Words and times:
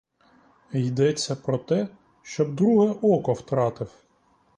Йдеться 0.73 1.35
про 1.35 1.57
те, 1.57 1.87
щоб 2.23 2.55
друге 2.55 2.95
око 3.01 3.33
втратив. 3.33 3.91